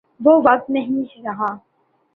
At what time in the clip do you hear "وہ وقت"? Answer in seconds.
0.19-0.69